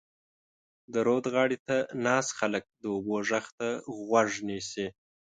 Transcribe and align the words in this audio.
د 0.93 0.95
رود 1.07 1.25
غاړې 1.33 1.57
ته 1.67 1.75
ناست 2.05 2.31
خلک 2.39 2.63
د 2.81 2.83
اوبو 2.95 3.15
غږ 3.29 3.45
ته 3.57 3.67
غوږ 4.07 4.29
نیسي. 4.47 4.87